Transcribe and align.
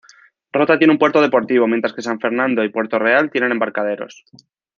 Rota 0.51 0.79
tiene 0.79 0.93
un 0.93 0.97
puerto 0.97 1.21
deportivo, 1.21 1.67
mientras 1.67 1.93
que 1.93 2.01
San 2.01 2.19
Fernando 2.19 2.63
y 2.63 2.69
Puerto 2.71 2.97
Real 2.97 3.29
tienen 3.29 3.51
embarcaderos. 3.51 4.25